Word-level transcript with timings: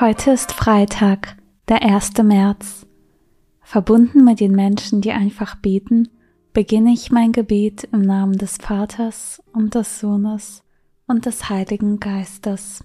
Heute 0.00 0.30
ist 0.30 0.52
Freitag, 0.52 1.36
der 1.66 1.82
1. 1.82 2.22
März. 2.22 2.86
Verbunden 3.62 4.22
mit 4.22 4.38
den 4.38 4.52
Menschen, 4.52 5.00
die 5.00 5.10
einfach 5.10 5.56
beten, 5.56 6.08
beginne 6.52 6.92
ich 6.92 7.10
mein 7.10 7.32
Gebet 7.32 7.82
im 7.90 8.02
Namen 8.02 8.38
des 8.38 8.58
Vaters 8.58 9.42
und 9.52 9.74
des 9.74 9.98
Sohnes 9.98 10.62
und 11.08 11.26
des 11.26 11.48
Heiligen 11.48 11.98
Geistes. 11.98 12.84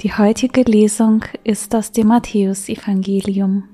Die 0.00 0.12
heutige 0.12 0.62
Lesung 0.62 1.24
ist 1.42 1.74
aus 1.74 1.90
dem 1.90 2.06
Matthäusevangelium. 2.06 3.64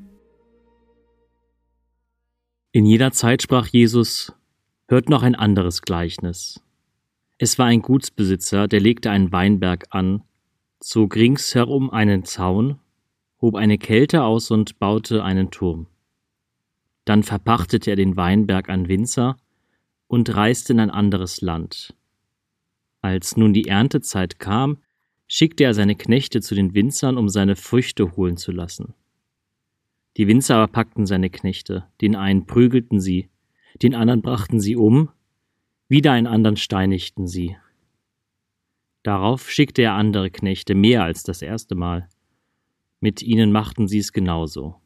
In 2.72 2.86
jeder 2.86 3.12
Zeit 3.12 3.42
sprach 3.42 3.66
Jesus, 3.66 4.32
hört 4.88 5.10
noch 5.10 5.22
ein 5.22 5.34
anderes 5.34 5.82
Gleichnis. 5.82 6.62
Es 7.36 7.58
war 7.58 7.66
ein 7.66 7.82
Gutsbesitzer, 7.82 8.68
der 8.68 8.80
legte 8.80 9.10
einen 9.10 9.32
Weinberg 9.32 9.84
an, 9.90 10.22
zog 10.80 11.14
ringsherum 11.14 11.90
einen 11.90 12.24
Zaun, 12.24 12.78
hob 13.42 13.54
eine 13.54 13.76
Kälte 13.76 14.22
aus 14.22 14.50
und 14.50 14.78
baute 14.78 15.22
einen 15.22 15.50
Turm. 15.50 15.88
Dann 17.04 17.22
verpachtete 17.22 17.90
er 17.90 17.96
den 17.96 18.16
Weinberg 18.16 18.70
an 18.70 18.88
Winzer 18.88 19.36
und 20.06 20.34
reiste 20.34 20.72
in 20.72 20.80
ein 20.80 20.90
anderes 20.90 21.42
Land. 21.42 21.94
Als 23.02 23.36
nun 23.36 23.52
die 23.52 23.66
Erntezeit 23.68 24.38
kam, 24.38 24.78
schickte 25.26 25.64
er 25.64 25.74
seine 25.74 25.96
Knechte 25.96 26.40
zu 26.40 26.54
den 26.54 26.74
Winzern, 26.74 27.16
um 27.16 27.28
seine 27.28 27.56
Früchte 27.56 28.16
holen 28.16 28.36
zu 28.36 28.52
lassen. 28.52 28.94
Die 30.16 30.28
Winzer 30.28 30.56
aber 30.56 30.68
packten 30.72 31.06
seine 31.06 31.30
Knechte, 31.30 31.86
den 32.00 32.14
einen 32.14 32.46
prügelten 32.46 33.00
sie, 33.00 33.30
den 33.82 33.94
anderen 33.94 34.22
brachten 34.22 34.60
sie 34.60 34.76
um, 34.76 35.10
wieder 35.88 36.12
einen 36.12 36.26
anderen 36.26 36.56
steinigten 36.56 37.26
sie. 37.26 37.56
Darauf 39.02 39.50
schickte 39.50 39.82
er 39.82 39.94
andere 39.94 40.30
Knechte, 40.30 40.74
mehr 40.74 41.02
als 41.02 41.24
das 41.24 41.42
erste 41.42 41.74
Mal. 41.74 42.08
Mit 43.00 43.22
ihnen 43.22 43.52
machten 43.52 43.86
sie 43.86 43.98
es 43.98 44.12
genauso. 44.12 44.76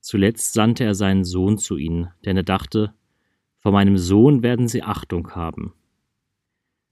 Zuletzt 0.00 0.52
sandte 0.52 0.84
er 0.84 0.94
seinen 0.94 1.24
Sohn 1.24 1.58
zu 1.58 1.76
ihnen, 1.76 2.08
denn 2.24 2.36
er 2.36 2.44
dachte, 2.44 2.94
vor 3.58 3.72
meinem 3.72 3.98
Sohn 3.98 4.44
werden 4.44 4.68
sie 4.68 4.84
Achtung 4.84 5.32
haben. 5.34 5.74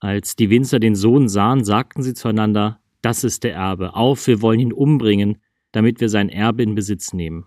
Als 0.04 0.36
die 0.36 0.50
Winzer 0.50 0.80
den 0.80 0.96
Sohn 0.96 1.30
sahen, 1.30 1.64
sagten 1.64 2.02
sie 2.02 2.12
zueinander, 2.12 2.78
das 3.00 3.24
ist 3.24 3.42
der 3.42 3.54
Erbe, 3.54 3.94
auf, 3.94 4.26
wir 4.26 4.42
wollen 4.42 4.60
ihn 4.60 4.72
umbringen, 4.74 5.38
damit 5.72 5.98
wir 5.98 6.10
sein 6.10 6.28
Erbe 6.28 6.62
in 6.62 6.74
Besitz 6.74 7.14
nehmen. 7.14 7.46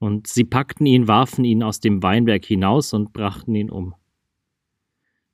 Und 0.00 0.26
sie 0.26 0.42
packten 0.42 0.86
ihn, 0.86 1.06
warfen 1.06 1.44
ihn 1.44 1.62
aus 1.62 1.78
dem 1.78 2.02
Weinberg 2.02 2.44
hinaus 2.44 2.92
und 2.92 3.12
brachten 3.12 3.54
ihn 3.54 3.70
um. 3.70 3.94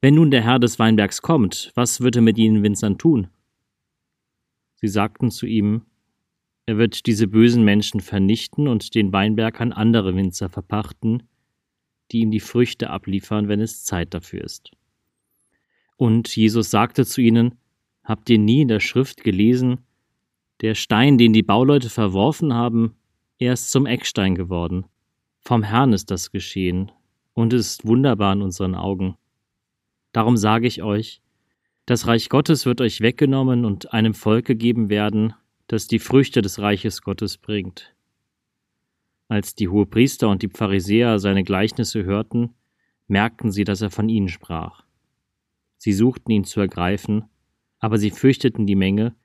Wenn 0.02 0.16
nun 0.16 0.30
der 0.30 0.42
Herr 0.42 0.58
des 0.58 0.78
Weinbergs 0.78 1.22
kommt, 1.22 1.72
was 1.76 2.02
wird 2.02 2.16
er 2.16 2.22
mit 2.22 2.36
ihnen 2.36 2.62
Winzern 2.62 2.98
tun? 2.98 3.28
Sie 4.74 4.88
sagten 4.88 5.30
zu 5.30 5.46
ihm, 5.46 5.86
er 6.66 6.76
wird 6.76 7.06
diese 7.06 7.26
bösen 7.26 7.64
Menschen 7.64 8.00
vernichten 8.00 8.68
und 8.68 8.94
den 8.94 9.14
Weinberg 9.14 9.62
an 9.62 9.72
andere 9.72 10.14
Winzer 10.14 10.50
verpachten, 10.50 11.22
die 12.10 12.18
ihm 12.18 12.30
die 12.30 12.38
Früchte 12.38 12.90
abliefern, 12.90 13.48
wenn 13.48 13.60
es 13.62 13.82
Zeit 13.82 14.12
dafür 14.12 14.44
ist. 14.44 14.72
Und 16.02 16.34
Jesus 16.34 16.68
sagte 16.68 17.06
zu 17.06 17.20
ihnen, 17.20 17.54
Habt 18.02 18.28
ihr 18.28 18.36
nie 18.36 18.62
in 18.62 18.66
der 18.66 18.80
Schrift 18.80 19.22
gelesen, 19.22 19.78
der 20.60 20.74
Stein, 20.74 21.16
den 21.16 21.32
die 21.32 21.44
Bauleute 21.44 21.90
verworfen 21.90 22.52
haben, 22.52 22.96
er 23.38 23.52
ist 23.52 23.70
zum 23.70 23.86
Eckstein 23.86 24.34
geworden. 24.34 24.84
Vom 25.38 25.62
Herrn 25.62 25.92
ist 25.92 26.10
das 26.10 26.32
geschehen, 26.32 26.90
und 27.34 27.52
es 27.52 27.68
ist 27.68 27.86
wunderbar 27.86 28.32
in 28.32 28.42
unseren 28.42 28.74
Augen. 28.74 29.16
Darum 30.10 30.36
sage 30.36 30.66
ich 30.66 30.82
euch, 30.82 31.22
das 31.86 32.08
Reich 32.08 32.28
Gottes 32.28 32.66
wird 32.66 32.80
euch 32.80 33.00
weggenommen 33.00 33.64
und 33.64 33.92
einem 33.92 34.14
Volk 34.14 34.44
gegeben 34.46 34.88
werden, 34.88 35.34
das 35.68 35.86
die 35.86 36.00
Früchte 36.00 36.42
des 36.42 36.58
Reiches 36.58 37.02
Gottes 37.02 37.38
bringt. 37.38 37.94
Als 39.28 39.54
die 39.54 39.68
Hohepriester 39.68 40.28
und 40.28 40.42
die 40.42 40.48
Pharisäer 40.48 41.20
seine 41.20 41.44
Gleichnisse 41.44 42.02
hörten, 42.02 42.54
merkten 43.06 43.52
sie, 43.52 43.62
dass 43.62 43.82
er 43.82 43.90
von 43.90 44.08
ihnen 44.08 44.28
sprach. 44.28 44.82
Sie 45.82 45.92
suchten 45.92 46.30
ihn 46.30 46.44
zu 46.44 46.60
ergreifen, 46.60 47.24
aber 47.80 47.98
sie 47.98 48.12
fürchteten 48.12 48.68
die 48.68 48.76
Menge, 48.76 49.16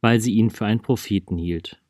weil 0.00 0.20
sie 0.20 0.34
ihn 0.34 0.48
für 0.50 0.64
einen 0.64 0.80
Propheten 0.80 1.36
hielt. 1.36 1.82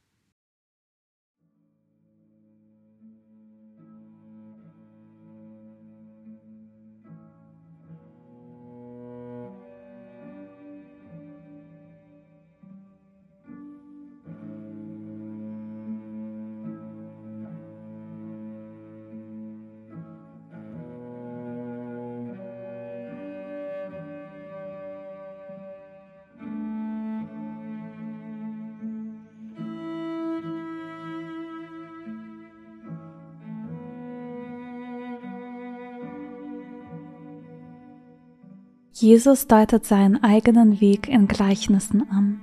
Jesus 38.96 39.48
deutet 39.48 39.84
seinen 39.84 40.22
eigenen 40.22 40.80
Weg 40.80 41.08
in 41.08 41.26
Gleichnissen 41.26 42.08
an. 42.08 42.40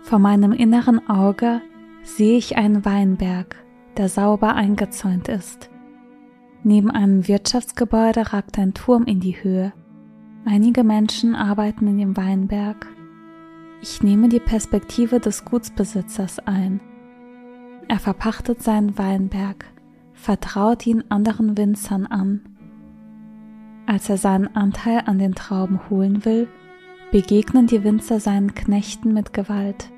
Vor 0.00 0.18
meinem 0.18 0.52
inneren 0.52 1.06
Auge 1.06 1.60
sehe 2.02 2.38
ich 2.38 2.56
einen 2.56 2.86
Weinberg, 2.86 3.62
der 3.98 4.08
sauber 4.08 4.54
eingezäunt 4.54 5.28
ist. 5.28 5.68
Neben 6.62 6.90
einem 6.90 7.28
Wirtschaftsgebäude 7.28 8.32
ragt 8.32 8.58
ein 8.58 8.72
Turm 8.72 9.04
in 9.04 9.20
die 9.20 9.42
Höhe. 9.42 9.74
Einige 10.46 10.82
Menschen 10.82 11.34
arbeiten 11.34 11.86
in 11.88 11.98
dem 11.98 12.16
Weinberg. 12.16 12.86
Ich 13.82 14.02
nehme 14.02 14.30
die 14.30 14.40
Perspektive 14.40 15.20
des 15.20 15.44
Gutsbesitzers 15.44 16.38
ein. 16.38 16.80
Er 17.86 17.98
verpachtet 17.98 18.62
seinen 18.62 18.96
Weinberg, 18.96 19.66
vertraut 20.14 20.86
ihn 20.86 21.04
anderen 21.10 21.58
Winzern 21.58 22.06
an. 22.06 22.55
Als 23.86 24.08
er 24.08 24.18
seinen 24.18 24.54
Anteil 24.56 25.02
an 25.06 25.18
den 25.18 25.34
Trauben 25.34 25.88
holen 25.88 26.24
will, 26.24 26.48
begegnen 27.12 27.66
die 27.66 27.84
Winzer 27.84 28.18
seinen 28.20 28.54
Knechten 28.54 29.12
mit 29.12 29.32
Gewalt. 29.32 29.90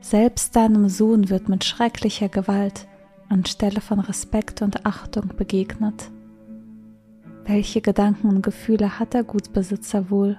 Selbst 0.00 0.54
seinem 0.54 0.88
Sohn 0.88 1.28
wird 1.28 1.48
mit 1.48 1.64
schrecklicher 1.64 2.28
Gewalt 2.28 2.86
anstelle 3.30 3.80
von 3.80 4.00
Respekt 4.00 4.60
und 4.60 4.84
Achtung 4.84 5.28
begegnet. 5.36 6.10
Welche 7.44 7.80
Gedanken 7.80 8.28
und 8.28 8.42
Gefühle 8.42 8.98
hat 8.98 9.14
der 9.14 9.24
Gutsbesitzer 9.24 10.10
wohl? 10.10 10.38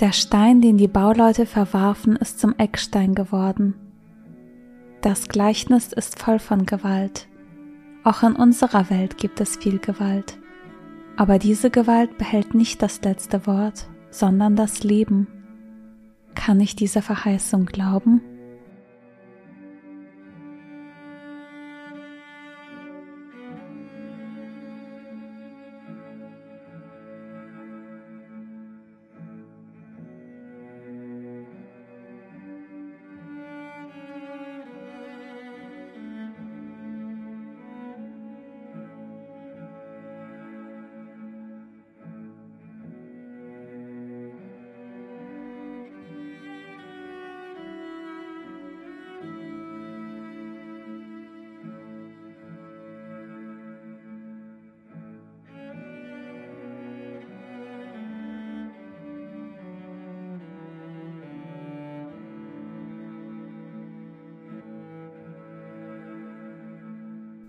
Der 0.00 0.12
Stein, 0.12 0.60
den 0.60 0.76
die 0.76 0.88
Bauleute 0.88 1.46
verwarfen, 1.46 2.16
ist 2.16 2.38
zum 2.38 2.54
Eckstein 2.58 3.14
geworden. 3.14 3.74
Das 5.00 5.28
Gleichnis 5.28 5.92
ist 5.92 6.18
voll 6.18 6.38
von 6.38 6.66
Gewalt. 6.66 7.28
Auch 8.04 8.22
in 8.22 8.36
unserer 8.36 8.90
Welt 8.90 9.16
gibt 9.16 9.40
es 9.40 9.56
viel 9.56 9.78
Gewalt. 9.78 10.38
Aber 11.16 11.38
diese 11.38 11.70
Gewalt 11.70 12.18
behält 12.18 12.54
nicht 12.54 12.82
das 12.82 13.00
letzte 13.02 13.46
Wort, 13.46 13.88
sondern 14.10 14.54
das 14.54 14.84
Leben. 14.84 15.28
Kann 16.34 16.60
ich 16.60 16.76
dieser 16.76 17.00
Verheißung 17.00 17.64
glauben? 17.64 18.20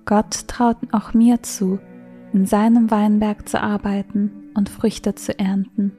Gott 0.08 0.48
traut 0.48 0.78
auch 0.94 1.14
mir 1.14 1.44
zu, 1.44 1.80
in 2.32 2.46
seinem 2.46 2.90
Weinberg 2.90 3.48
zu 3.48 3.62
arbeiten 3.62 4.52
und 4.56 4.70
Früchte 4.70 5.16
zu 5.16 5.38
ernten. 5.38 5.92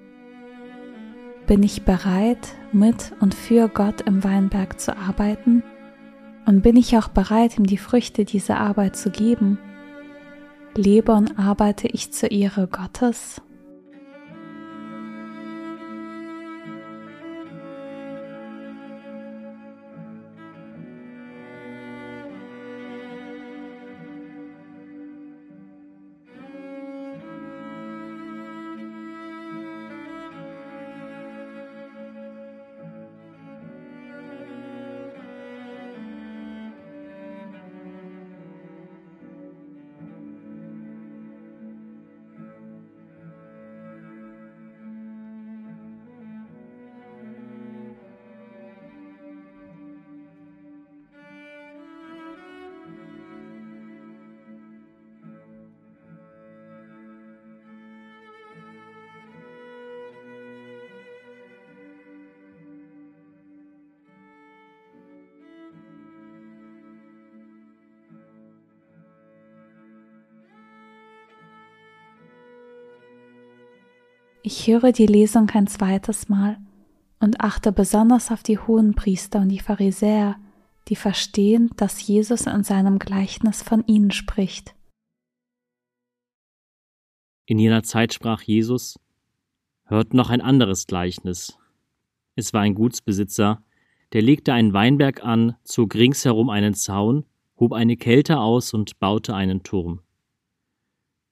Bin 1.46 1.62
ich 1.62 1.84
bereit, 1.84 2.54
mit 2.72 3.12
und 3.20 3.34
für 3.34 3.68
Gott 3.68 4.00
im 4.00 4.24
Weinberg 4.24 4.80
zu 4.80 4.96
arbeiten? 4.96 5.62
Und 6.46 6.62
bin 6.62 6.76
ich 6.76 6.96
auch 6.96 7.08
bereit, 7.08 7.58
ihm 7.58 7.66
die 7.66 7.76
Früchte 7.76 8.24
dieser 8.24 8.58
Arbeit 8.58 8.96
zu 8.96 9.10
geben? 9.10 9.58
Lebe 10.74 11.12
und 11.12 11.38
arbeite 11.38 11.86
ich 11.88 12.10
zur 12.10 12.30
Ehre 12.30 12.66
Gottes? 12.66 13.42
Ich 74.50 74.66
höre 74.66 74.92
die 74.92 75.04
Lesung 75.04 75.50
ein 75.50 75.66
zweites 75.66 76.30
Mal 76.30 76.56
und 77.20 77.42
achte 77.42 77.70
besonders 77.70 78.30
auf 78.30 78.42
die 78.42 78.58
hohen 78.58 78.94
Priester 78.94 79.40
und 79.40 79.50
die 79.50 79.58
Pharisäer, 79.58 80.36
die 80.88 80.96
verstehen, 80.96 81.70
dass 81.76 82.06
Jesus 82.06 82.46
in 82.46 82.64
seinem 82.64 82.98
Gleichnis 82.98 83.62
von 83.62 83.86
ihnen 83.86 84.10
spricht. 84.10 84.74
In 87.44 87.58
jener 87.58 87.82
Zeit 87.82 88.14
sprach 88.14 88.40
Jesus, 88.40 88.98
hört 89.84 90.14
noch 90.14 90.30
ein 90.30 90.40
anderes 90.40 90.86
Gleichnis. 90.86 91.58
Es 92.34 92.54
war 92.54 92.62
ein 92.62 92.74
Gutsbesitzer, 92.74 93.62
der 94.14 94.22
legte 94.22 94.54
einen 94.54 94.72
Weinberg 94.72 95.22
an, 95.22 95.56
zog 95.62 95.94
ringsherum 95.94 96.48
einen 96.48 96.72
Zaun, 96.72 97.26
hob 97.60 97.74
eine 97.74 97.98
Kälte 97.98 98.38
aus 98.38 98.72
und 98.72 98.98
baute 98.98 99.34
einen 99.34 99.62
Turm. 99.62 100.00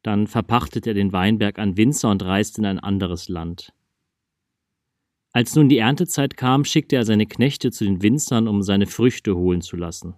Dann 0.07 0.29
verpachtet 0.29 0.87
er 0.87 0.95
den 0.95 1.13
Weinberg 1.13 1.59
an 1.59 1.77
Winzer 1.77 2.13
und 2.13 2.23
reist 2.23 2.59
in 2.59 2.65
ein 2.65 2.79
anderes 2.79 3.29
Land. 3.29 3.73
Als 5.33 5.57
nun 5.57 5.69
die 5.69 5.79
Erntezeit 5.79 6.37
kam, 6.37 6.65
schickte 6.65 6.95
er 6.95 7.05
seine 7.05 7.27
Knechte 7.27 7.73
zu 7.73 7.85
den 7.85 8.03
Winzern, 8.03 8.47
um 8.47 8.63
seine 8.63 8.87
Früchte 8.87 9.35
holen 9.35 9.63
zu 9.63 9.75
lassen. 9.75 10.15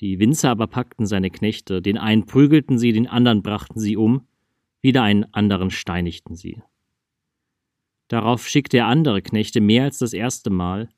Die 0.00 0.18
Winzer 0.18 0.50
aber 0.50 0.66
packten 0.66 1.06
seine 1.06 1.30
Knechte, 1.30 1.80
den 1.80 1.96
einen 1.96 2.26
prügelten 2.26 2.76
sie, 2.76 2.90
den 2.90 3.06
anderen 3.06 3.42
brachten 3.42 3.78
sie 3.78 3.96
um, 3.96 4.26
wieder 4.80 5.04
einen 5.04 5.32
anderen 5.32 5.70
steinigten 5.70 6.34
sie. 6.34 6.60
Darauf 8.08 8.48
schickte 8.48 8.78
er 8.78 8.86
andere 8.86 9.22
Knechte 9.22 9.60
mehr 9.60 9.84
als 9.84 9.98
das 9.98 10.12
erste 10.12 10.50
Mal, 10.50 10.88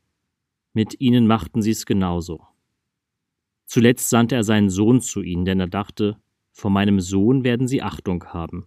mit 0.73 1.03
ihnen 1.03 1.27
machten 1.27 1.61
sie 1.61 1.73
es 1.73 1.85
genauso. 1.85 2.41
Zuletzt 3.67 4.09
sandte 4.09 4.37
er 4.37 4.43
seinen 4.43 4.71
Sohn 4.71 5.03
zu 5.03 5.21
ihnen, 5.21 5.45
denn 5.45 5.61
er 5.61 5.67
dachte, 5.67 6.17
vor 6.53 6.71
meinem 6.71 7.01
Sohn 7.01 7.45
werden 7.45 7.67
sie 7.67 7.83
Achtung 7.83 8.25
haben. 8.25 8.67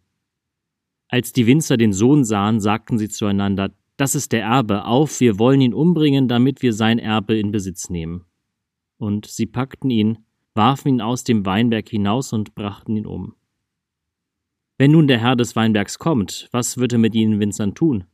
Als 1.08 1.32
die 1.32 1.48
Winzer 1.48 1.78
den 1.78 1.94
Sohn 1.94 2.26
sahen, 2.26 2.60
sagten 2.60 2.98
sie 2.98 3.10
zueinander, 3.10 3.72
das 3.98 4.16
ist 4.16 4.32
der 4.32 4.42
Erbe, 4.42 4.86
auf, 4.86 5.20
wir 5.22 5.40
wollen 5.40 5.62
ihn 5.62 5.74
umbringen, 5.74 6.28
damit 6.28 6.62
wir 6.62 6.74
sein 6.74 7.00
Erbe 7.00 7.38
in 7.38 7.52
Besitz 7.52 7.90
nehmen. 7.90 8.26
Und 8.98 9.26
sie 9.26 9.46
packten 9.46 9.90
ihn, 9.90 10.26
warfen 10.54 10.90
ihn 10.90 11.02
aus 11.02 11.24
dem 11.24 11.46
Weinberg 11.46 11.88
hinaus 11.88 12.34
und 12.34 12.56
brachten 12.56 12.98
ihn 12.98 13.06
um. 13.06 13.36
Wenn 14.78 14.92
nun 14.92 15.08
der 15.08 15.20
Herr 15.20 15.36
des 15.38 15.56
Weinbergs 15.56 16.00
kommt, 16.00 16.50
was 16.52 16.78
wird 16.78 16.92
er 16.92 17.00
mit 17.00 17.16
ihnen 17.16 17.40
Winzern 17.40 17.76
tun? 17.76 18.06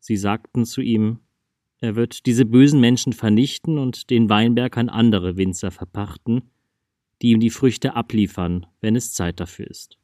Sie 0.00 0.16
sagten 0.16 0.66
zu 0.66 0.82
ihm, 0.82 1.20
er 1.78 1.96
wird 1.96 2.26
diese 2.26 2.44
bösen 2.44 2.80
Menschen 2.80 3.12
vernichten 3.12 3.78
und 3.78 4.10
den 4.10 4.28
Weinberg 4.28 4.76
an 4.76 4.90
andere 4.90 5.36
Winzer 5.36 5.70
verpachten, 5.70 6.50
die 7.24 7.30
ihm 7.30 7.40
die 7.40 7.48
Früchte 7.48 7.96
abliefern, 7.96 8.66
wenn 8.82 8.96
es 8.96 9.14
Zeit 9.14 9.40
dafür 9.40 9.66
ist. 9.66 9.96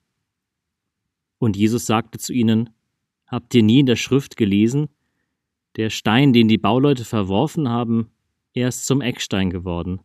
Und 1.37 1.55
Jesus 1.55 1.85
sagte 1.85 2.19
zu 2.19 2.33
ihnen, 2.33 2.71
Habt 3.27 3.55
ihr 3.55 3.63
nie 3.63 3.81
in 3.81 3.87
der 3.87 3.97
Schrift 3.97 4.39
gelesen, 4.39 4.89
der 5.77 5.91
Stein, 5.91 6.33
den 6.33 6.49
die 6.49 6.57
Bauleute 6.57 7.05
verworfen 7.05 7.69
haben, 7.69 8.11
er 8.55 8.69
ist 8.69 8.87
zum 8.87 9.03
Eckstein 9.03 9.51
geworden. 9.51 10.01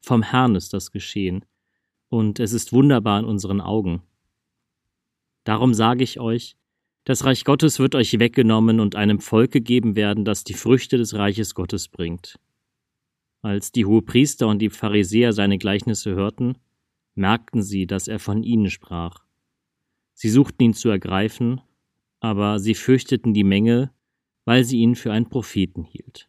Vom 0.00 0.22
Herrn 0.22 0.56
ist 0.56 0.74
das 0.74 0.90
geschehen, 0.90 1.46
und 2.10 2.38
es 2.38 2.52
ist 2.52 2.70
wunderbar 2.70 3.18
in 3.20 3.24
unseren 3.24 3.62
Augen. 3.62 4.02
Darum 5.44 5.72
sage 5.72 6.04
ich 6.04 6.20
euch, 6.20 6.58
das 7.04 7.24
Reich 7.24 7.44
Gottes 7.44 7.78
wird 7.78 7.94
euch 7.94 8.18
weggenommen 8.18 8.78
und 8.78 8.94
einem 8.94 9.20
Volk 9.20 9.52
gegeben 9.52 9.96
werden, 9.96 10.26
das 10.26 10.44
die 10.44 10.52
Früchte 10.52 10.98
des 10.98 11.14
Reiches 11.14 11.54
Gottes 11.54 11.88
bringt. 11.88 12.38
Als 13.46 13.70
die 13.70 13.84
Hohepriester 13.84 14.48
und 14.48 14.58
die 14.58 14.70
Pharisäer 14.70 15.32
seine 15.32 15.56
Gleichnisse 15.56 16.16
hörten, 16.16 16.58
merkten 17.14 17.62
sie, 17.62 17.86
dass 17.86 18.08
er 18.08 18.18
von 18.18 18.42
ihnen 18.42 18.70
sprach. 18.70 19.24
Sie 20.14 20.30
suchten 20.30 20.64
ihn 20.64 20.74
zu 20.74 20.88
ergreifen, 20.88 21.60
aber 22.18 22.58
sie 22.58 22.74
fürchteten 22.74 23.34
die 23.34 23.44
Menge, 23.44 23.92
weil 24.46 24.64
sie 24.64 24.78
ihn 24.78 24.96
für 24.96 25.12
einen 25.12 25.28
Propheten 25.28 25.84
hielt. 25.84 26.28